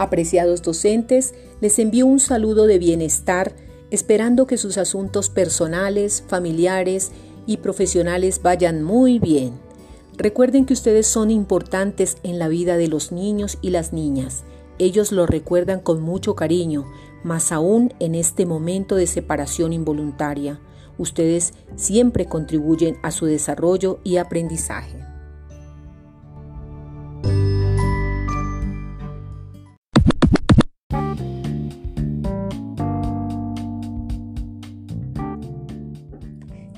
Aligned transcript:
Apreciados 0.00 0.62
docentes, 0.62 1.34
les 1.60 1.78
envío 1.78 2.06
un 2.06 2.20
saludo 2.20 2.66
de 2.66 2.78
bienestar, 2.78 3.54
esperando 3.90 4.46
que 4.46 4.56
sus 4.56 4.78
asuntos 4.78 5.28
personales, 5.28 6.24
familiares 6.26 7.12
y 7.44 7.58
profesionales 7.58 8.40
vayan 8.42 8.82
muy 8.82 9.18
bien. 9.18 9.52
Recuerden 10.16 10.64
que 10.64 10.72
ustedes 10.72 11.06
son 11.06 11.30
importantes 11.30 12.16
en 12.22 12.38
la 12.38 12.48
vida 12.48 12.78
de 12.78 12.88
los 12.88 13.12
niños 13.12 13.58
y 13.60 13.68
las 13.68 13.92
niñas. 13.92 14.44
Ellos 14.78 15.12
lo 15.12 15.26
recuerdan 15.26 15.80
con 15.80 16.00
mucho 16.00 16.34
cariño, 16.34 16.86
más 17.22 17.52
aún 17.52 17.92
en 18.00 18.14
este 18.14 18.46
momento 18.46 18.96
de 18.96 19.06
separación 19.06 19.74
involuntaria. 19.74 20.60
Ustedes 20.96 21.52
siempre 21.76 22.24
contribuyen 22.24 22.96
a 23.02 23.10
su 23.10 23.26
desarrollo 23.26 23.98
y 24.02 24.16
aprendizaje. 24.16 25.09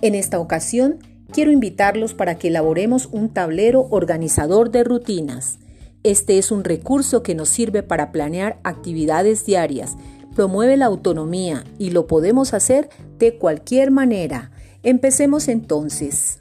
En 0.03 0.17
esta 0.17 0.41
ocasión, 0.41 0.99
quiero 1.33 1.53
invitarlos 1.53 2.13
para 2.13 2.35
que 2.35 2.49
elaboremos 2.49 3.09
un 3.13 3.29
tablero 3.29 3.87
organizador 3.91 4.73
de 4.73 4.83
rutinas. 4.83 5.61
Este 6.03 6.39
es 6.39 6.51
un 6.51 6.65
recurso 6.65 7.23
que 7.23 7.37
nos 7.37 7.49
sirve 7.49 7.85
para 7.85 8.11
planear 8.11 8.59
actividades 8.65 9.47
diarias, 9.47 9.95
promueve 10.35 10.77
la 10.77 10.87
autonomía 10.87 11.63
y 11.79 11.91
lo 11.91 12.09
podemos 12.09 12.53
hacer 12.53 12.91
de 13.21 13.39
cualquier 13.39 13.93
manera. 13.93 14.51
Empecemos 14.83 15.47
entonces. 15.47 16.41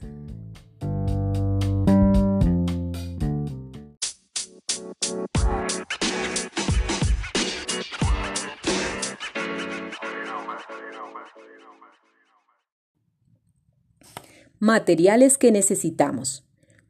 Materiales 14.61 15.39
que 15.39 15.51
necesitamos. 15.51 16.43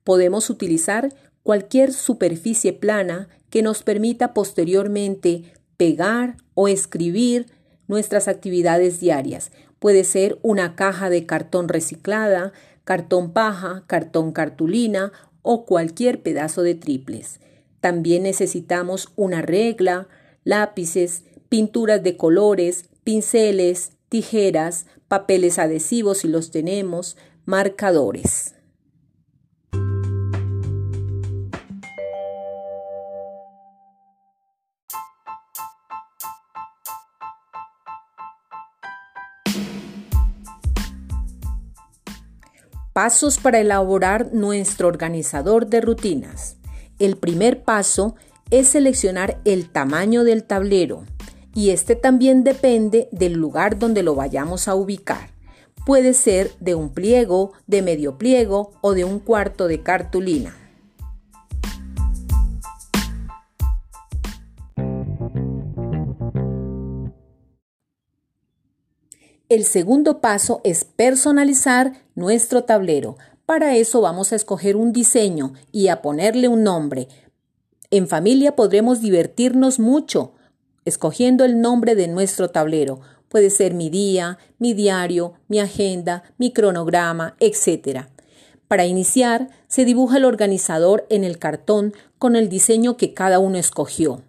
Podemos 0.04 0.50
utilizar 0.50 1.14
cualquier 1.42 1.94
superficie 1.94 2.74
plana 2.74 3.30
que 3.50 3.62
nos 3.62 3.82
permita 3.82 4.34
posteriormente 4.34 5.54
pegar 5.78 6.36
o 6.54 6.68
escribir 6.68 7.46
nuestras 7.88 8.28
actividades 8.28 9.00
diarias. 9.00 9.54
Puede 9.80 10.04
ser 10.04 10.38
una 10.42 10.76
caja 10.76 11.10
de 11.10 11.26
cartón 11.26 11.70
reciclada, 11.70 12.52
cartón 12.84 13.32
paja, 13.32 13.86
cartón 13.88 14.34
cartulina 14.34 15.14
o 15.42 15.66
cualquier 15.66 16.22
pedazo 16.22 16.64
de 16.64 16.76
triples. 16.76 17.40
También 17.80 18.24
necesitamos 18.24 19.14
una 19.16 19.42
regla, 19.42 20.10
lápices, 20.44 21.24
pinturas 21.48 22.04
de 22.04 22.18
colores, 22.18 22.90
pinceles, 23.06 23.94
tijeras, 24.10 24.88
papeles 25.08 25.58
adhesivos 25.58 26.18
si 26.18 26.28
los 26.28 26.52
tenemos, 26.52 27.16
marcadores. 27.52 28.56
Pasos 42.94 43.38
para 43.38 43.60
elaborar 43.60 44.32
nuestro 44.32 44.88
organizador 44.88 45.68
de 45.68 45.82
rutinas. 45.82 46.56
El 47.00 47.18
primer 47.18 47.66
paso 47.66 48.16
es 48.50 48.70
seleccionar 48.70 49.42
el 49.44 49.68
tamaño 49.70 50.24
del 50.24 50.46
tablero 50.46 51.04
y 51.54 51.72
este 51.72 51.98
también 51.98 52.46
depende 52.46 53.10
del 53.12 53.34
lugar 53.34 53.78
donde 53.78 54.04
lo 54.04 54.16
vayamos 54.16 54.70
a 54.70 54.76
ubicar. 54.76 55.41
Puede 55.86 56.14
ser 56.14 56.52
de 56.60 56.76
un 56.76 56.90
pliego, 56.90 57.54
de 57.68 57.82
medio 57.82 58.18
pliego 58.18 58.72
o 58.82 58.94
de 58.94 59.04
un 59.04 59.20
cuarto 59.20 59.68
de 59.68 59.82
cartulina. 59.82 60.56
El 69.50 69.66
segundo 69.66 70.22
paso 70.22 70.62
es 70.64 70.86
personalizar 70.86 71.94
nuestro 72.16 72.64
tablero. 72.64 73.18
Para 73.46 73.76
eso 73.76 74.00
vamos 74.00 74.32
a 74.32 74.38
escoger 74.38 74.78
un 74.78 74.94
diseño 74.94 75.54
y 75.74 75.90
a 75.90 76.02
ponerle 76.02 76.48
un 76.48 76.64
nombre. 76.64 77.10
En 77.90 78.08
familia 78.08 78.56
podremos 78.56 79.02
divertirnos 79.02 79.78
mucho 79.78 80.36
escogiendo 80.86 81.46
el 81.46 81.62
nombre 81.62 81.96
de 81.96 82.08
nuestro 82.08 82.50
tablero. 82.50 83.02
Puede 83.32 83.50
ser 83.50 83.74
mi 83.74 83.90
día, 83.90 84.38
mi 84.60 84.74
diario, 84.74 85.36
mi 85.48 85.62
agenda, 85.62 86.24
mi 86.38 86.52
cronograma, 86.52 87.38
etc. 87.40 88.08
Para 88.68 88.86
iniciar, 88.86 89.48
se 89.70 89.86
dibuja 89.86 90.18
el 90.18 90.26
organizador 90.26 91.08
en 91.10 91.24
el 91.24 91.40
cartón 91.40 91.94
con 92.18 92.36
el 92.36 92.50
diseño 92.50 92.98
que 92.98 93.14
cada 93.14 93.40
uno 93.40 93.58
escogió. 93.58 94.22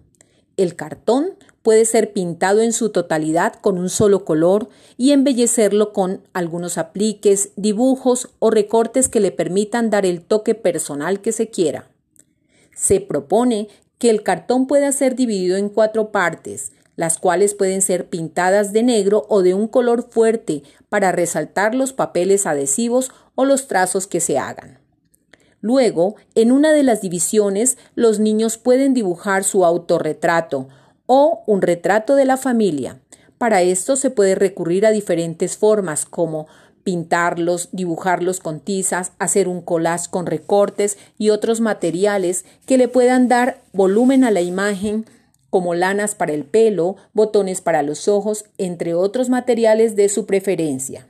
El 0.57 0.77
cartón 0.77 1.31
puede 1.63 1.85
ser 1.85 2.13
pintado 2.13 2.61
en 2.61 2.73
su 2.73 2.91
totalidad 2.91 3.55
con 3.55 3.77
un 3.77 3.89
solo 3.89 4.25
color 4.25 4.69
y 4.97 5.11
embellecerlo 5.11 5.93
con 5.93 6.23
algunos 6.33 6.79
apliques, 6.79 7.51
dibujos 7.57 8.29
o 8.39 8.53
recortes 8.53 9.09
que 9.09 9.19
le 9.19 9.33
permitan 9.33 9.91
dar 9.91 10.07
el 10.07 10.23
toque 10.23 10.55
personal 10.55 11.21
que 11.21 11.33
se 11.33 11.51
quiera. 11.51 11.89
Se 12.77 13.01
propone 13.01 13.67
que 13.99 14.11
el 14.11 14.23
cartón 14.23 14.69
pueda 14.69 14.93
ser 14.93 15.17
dividido 15.17 15.57
en 15.57 15.69
cuatro 15.71 16.13
partes, 16.13 16.71
las 17.03 17.19
cuales 17.19 17.57
pueden 17.57 17.83
ser 17.83 18.09
pintadas 18.09 18.73
de 18.73 18.85
negro 18.85 19.27
o 19.29 19.43
de 19.43 19.55
un 19.55 19.67
color 19.67 20.07
fuerte 20.09 20.63
para 20.89 21.11
resaltar 21.11 21.75
los 21.75 21.93
papeles 21.93 22.47
adhesivos 22.47 23.11
o 23.35 23.45
los 23.45 23.67
trazos 23.67 24.07
que 24.07 24.21
se 24.21 24.39
hagan. 24.39 24.79
Luego, 25.61 26.15
en 26.37 26.53
una 26.53 26.71
de 26.71 26.85
las 26.85 27.01
divisiones, 27.01 27.77
los 27.97 28.21
niños 28.21 28.57
pueden 28.57 28.95
dibujar 28.95 29.43
su 29.43 29.65
autorretrato 29.65 30.69
o 31.07 31.43
un 31.49 31.61
retrato 31.61 32.15
de 32.15 32.25
la 32.25 32.37
familia. 32.37 33.01
Para 33.37 33.63
esto 33.63 33.97
se 33.97 34.11
puede 34.11 34.37
recurrir 34.37 34.87
a 34.87 34.93
diferentes 34.93 35.57
formas 35.57 36.07
como 36.07 36.47
pintarlos, 36.85 37.69
dibujarlos 37.73 38.39
con 38.39 38.61
tizas, 38.61 39.11
hacer 39.19 39.49
un 39.49 39.61
collage 39.61 40.09
con 40.09 40.27
recortes 40.27 40.99
y 41.19 41.31
otros 41.31 41.61
materiales 41.61 42.45
que 42.65 42.79
le 42.79 42.87
puedan 42.87 43.27
dar 43.27 43.61
volumen 43.73 44.23
a 44.23 44.31
la 44.31 44.41
imagen 44.41 45.05
como 45.53 45.75
lanas 45.75 46.15
para 46.15 46.33
el 46.33 46.47
pelo, 46.47 46.97
botones 47.13 47.61
para 47.61 47.83
los 47.83 48.09
ojos, 48.09 48.47
entre 48.57 48.95
otros 48.95 49.29
materiales 49.29 49.97
de 49.97 50.09
su 50.09 50.25
preferencia. 50.25 51.07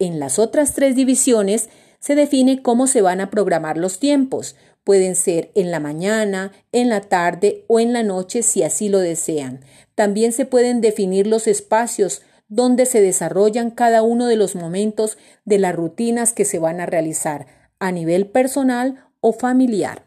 En 0.00 0.18
las 0.18 0.40
otras 0.40 0.74
tres 0.74 0.96
divisiones 0.96 1.68
se 2.00 2.16
define 2.16 2.60
cómo 2.60 2.88
se 2.88 3.02
van 3.02 3.20
a 3.20 3.30
programar 3.30 3.78
los 3.78 4.00
tiempos, 4.00 4.56
Pueden 4.84 5.14
ser 5.14 5.52
en 5.54 5.70
la 5.70 5.78
mañana, 5.78 6.50
en 6.72 6.88
la 6.88 7.02
tarde 7.02 7.64
o 7.68 7.78
en 7.78 7.92
la 7.92 8.02
noche 8.02 8.42
si 8.42 8.64
así 8.64 8.88
lo 8.88 8.98
desean. 8.98 9.60
También 9.94 10.32
se 10.32 10.44
pueden 10.44 10.80
definir 10.80 11.28
los 11.28 11.46
espacios 11.46 12.22
donde 12.48 12.84
se 12.84 13.00
desarrollan 13.00 13.70
cada 13.70 14.02
uno 14.02 14.26
de 14.26 14.34
los 14.34 14.56
momentos 14.56 15.18
de 15.44 15.58
las 15.58 15.74
rutinas 15.74 16.32
que 16.32 16.44
se 16.44 16.58
van 16.58 16.80
a 16.80 16.86
realizar 16.86 17.46
a 17.78 17.92
nivel 17.92 18.26
personal 18.26 19.06
o 19.20 19.32
familiar. 19.32 20.04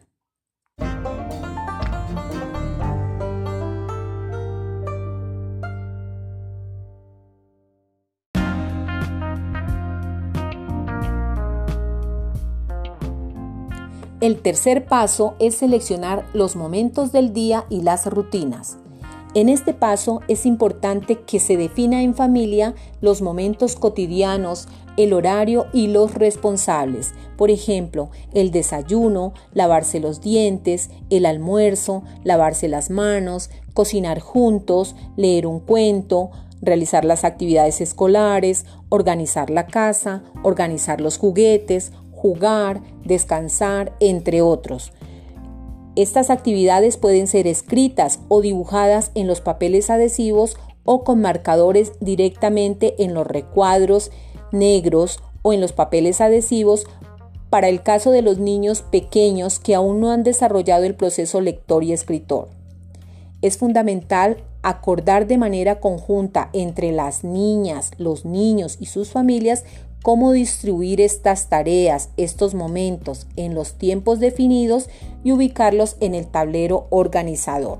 El 14.26 14.42
tercer 14.42 14.86
paso 14.86 15.36
es 15.38 15.54
seleccionar 15.54 16.26
los 16.32 16.56
momentos 16.56 17.12
del 17.12 17.32
día 17.32 17.64
y 17.70 17.82
las 17.82 18.06
rutinas. 18.06 18.76
En 19.34 19.48
este 19.48 19.72
paso 19.72 20.20
es 20.26 20.46
importante 20.46 21.20
que 21.20 21.38
se 21.38 21.56
defina 21.56 22.02
en 22.02 22.12
familia 22.12 22.74
los 23.00 23.22
momentos 23.22 23.76
cotidianos, 23.76 24.66
el 24.96 25.12
horario 25.12 25.66
y 25.72 25.86
los 25.86 26.14
responsables. 26.14 27.14
Por 27.36 27.52
ejemplo, 27.52 28.10
el 28.34 28.50
desayuno, 28.50 29.32
lavarse 29.54 30.00
los 30.00 30.20
dientes, 30.20 30.90
el 31.08 31.24
almuerzo, 31.24 32.02
lavarse 32.24 32.66
las 32.66 32.90
manos, 32.90 33.48
cocinar 33.74 34.18
juntos, 34.18 34.96
leer 35.16 35.46
un 35.46 35.60
cuento, 35.60 36.32
realizar 36.60 37.04
las 37.04 37.22
actividades 37.22 37.80
escolares, 37.80 38.66
organizar 38.88 39.50
la 39.50 39.68
casa, 39.68 40.24
organizar 40.42 41.00
los 41.00 41.16
juguetes, 41.16 41.92
jugar, 42.16 42.82
descansar, 43.04 43.92
entre 44.00 44.42
otros. 44.42 44.92
Estas 45.94 46.30
actividades 46.30 46.96
pueden 46.96 47.26
ser 47.26 47.46
escritas 47.46 48.20
o 48.28 48.40
dibujadas 48.40 49.12
en 49.14 49.26
los 49.26 49.40
papeles 49.40 49.90
adhesivos 49.90 50.56
o 50.84 51.04
con 51.04 51.20
marcadores 51.20 51.92
directamente 52.00 53.02
en 53.02 53.14
los 53.14 53.26
recuadros 53.26 54.10
negros 54.50 55.20
o 55.42 55.52
en 55.52 55.60
los 55.60 55.72
papeles 55.72 56.20
adhesivos 56.20 56.86
para 57.50 57.68
el 57.68 57.82
caso 57.82 58.10
de 58.10 58.22
los 58.22 58.38
niños 58.38 58.82
pequeños 58.82 59.58
que 59.58 59.74
aún 59.74 60.00
no 60.00 60.10
han 60.10 60.22
desarrollado 60.22 60.84
el 60.84 60.94
proceso 60.94 61.40
lector 61.40 61.84
y 61.84 61.92
escritor. 61.92 62.48
Es 63.42 63.58
fundamental 63.58 64.38
acordar 64.68 65.28
de 65.28 65.38
manera 65.38 65.78
conjunta 65.78 66.50
entre 66.52 66.90
las 66.90 67.22
niñas, 67.22 67.92
los 67.98 68.24
niños 68.24 68.78
y 68.80 68.86
sus 68.86 69.10
familias 69.10 69.64
cómo 70.02 70.32
distribuir 70.32 71.00
estas 71.00 71.48
tareas, 71.48 72.10
estos 72.16 72.54
momentos 72.54 73.26
en 73.36 73.54
los 73.54 73.74
tiempos 73.74 74.18
definidos 74.18 74.88
y 75.22 75.32
ubicarlos 75.32 75.96
en 76.00 76.14
el 76.14 76.26
tablero 76.26 76.88
organizador. 76.90 77.78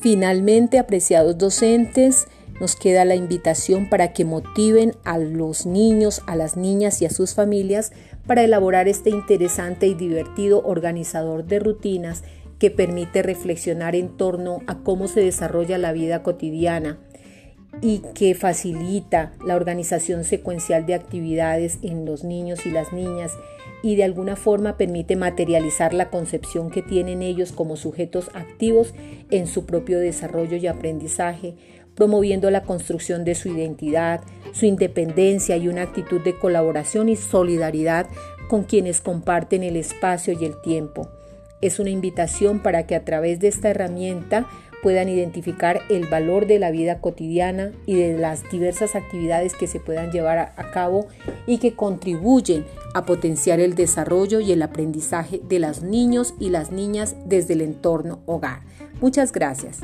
Finalmente, 0.00 0.78
apreciados 0.78 1.38
docentes, 1.38 2.26
nos 2.60 2.76
queda 2.76 3.04
la 3.04 3.14
invitación 3.14 3.88
para 3.88 4.12
que 4.12 4.24
motiven 4.24 4.92
a 5.04 5.18
los 5.18 5.66
niños, 5.66 6.22
a 6.26 6.36
las 6.36 6.56
niñas 6.56 7.02
y 7.02 7.06
a 7.06 7.10
sus 7.10 7.34
familias 7.34 7.92
para 8.26 8.42
elaborar 8.42 8.88
este 8.88 9.10
interesante 9.10 9.86
y 9.86 9.94
divertido 9.94 10.62
organizador 10.64 11.44
de 11.44 11.58
rutinas 11.58 12.22
que 12.58 12.70
permite 12.70 13.22
reflexionar 13.22 13.94
en 13.96 14.16
torno 14.16 14.62
a 14.66 14.78
cómo 14.78 15.08
se 15.08 15.20
desarrolla 15.20 15.78
la 15.78 15.92
vida 15.92 16.22
cotidiana 16.22 16.98
y 17.82 18.02
que 18.14 18.34
facilita 18.34 19.32
la 19.44 19.56
organización 19.56 20.24
secuencial 20.24 20.86
de 20.86 20.94
actividades 20.94 21.78
en 21.82 22.04
los 22.04 22.24
niños 22.24 22.66
y 22.66 22.70
las 22.70 22.92
niñas 22.92 23.32
y 23.82 23.96
de 23.96 24.04
alguna 24.04 24.36
forma 24.36 24.78
permite 24.78 25.14
materializar 25.14 25.92
la 25.92 26.08
concepción 26.08 26.70
que 26.70 26.80
tienen 26.80 27.20
ellos 27.20 27.52
como 27.52 27.76
sujetos 27.76 28.30
activos 28.32 28.94
en 29.30 29.46
su 29.46 29.66
propio 29.66 29.98
desarrollo 29.98 30.56
y 30.56 30.66
aprendizaje, 30.66 31.56
promoviendo 31.94 32.50
la 32.50 32.62
construcción 32.62 33.24
de 33.24 33.34
su 33.34 33.48
identidad, 33.48 34.20
su 34.52 34.66
independencia 34.66 35.56
y 35.56 35.68
una 35.68 35.82
actitud 35.82 36.20
de 36.20 36.38
colaboración 36.38 37.08
y 37.08 37.16
solidaridad 37.16 38.06
con 38.48 38.64
quienes 38.64 39.00
comparten 39.00 39.62
el 39.62 39.76
espacio 39.76 40.36
y 40.38 40.44
el 40.44 40.60
tiempo. 40.60 41.08
Es 41.60 41.78
una 41.78 41.90
invitación 41.90 42.60
para 42.60 42.86
que 42.86 42.94
a 42.94 43.04
través 43.04 43.40
de 43.40 43.48
esta 43.48 43.70
herramienta 43.70 44.46
puedan 44.84 45.08
identificar 45.08 45.80
el 45.88 46.06
valor 46.08 46.46
de 46.46 46.58
la 46.58 46.70
vida 46.70 47.00
cotidiana 47.00 47.72
y 47.86 47.94
de 47.94 48.18
las 48.18 48.42
diversas 48.50 48.94
actividades 48.94 49.54
que 49.54 49.66
se 49.66 49.80
puedan 49.80 50.12
llevar 50.12 50.36
a, 50.38 50.70
cabo 50.72 51.06
y 51.46 51.56
que 51.56 51.74
contribuyen 51.74 52.66
a 52.92 53.06
potenciar 53.06 53.60
el 53.60 53.76
desarrollo 53.76 54.40
y 54.40 54.52
el 54.52 54.60
aprendizaje 54.60 55.40
de 55.42 55.58
los 55.58 55.82
niños 55.82 56.34
y 56.38 56.50
las 56.50 56.70
niñas 56.70 57.16
desde 57.24 57.54
el 57.54 57.62
entorno 57.62 58.20
hogar. 58.26 58.60
Muchas 59.00 59.32
gracias. 59.32 59.80